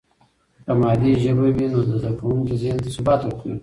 که 0.65 0.71
مادي 0.81 1.11
ژبه 1.23 1.43
وي، 1.55 1.65
نو 1.73 1.79
د 1.87 1.89
زده 2.01 2.11
کوونکي 2.19 2.55
ذهن 2.61 2.77
ته 2.83 2.89
ثبات 2.95 3.21
ورکوي. 3.23 3.57